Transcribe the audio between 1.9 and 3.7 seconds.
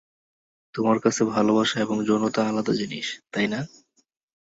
যৌনতা আলাদা জিনিস, তাই না?